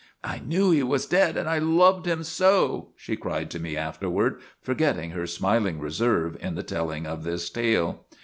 "I 0.33 0.39
knew 0.39 0.71
he 0.71 0.81
was 0.81 1.05
dead 1.05 1.37
and 1.37 1.47
I 1.47 1.59
loved 1.59 2.07
him 2.07 2.23
so!" 2.23 2.87
she 2.95 3.15
cried 3.15 3.51
to 3.51 3.59
me 3.59 3.77
afterward, 3.77 4.41
forgetting 4.59 5.11
her 5.11 5.27
smiling 5.27 5.77
reserve 5.77 6.35
in 6.41 6.55
the 6.55 6.63
telling 6.63 7.05
of 7.05 7.23
this 7.23 7.51
tale. 7.51 8.07